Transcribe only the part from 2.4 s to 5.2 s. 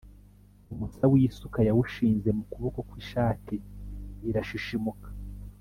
kuboko kw’ishati irashishimuka.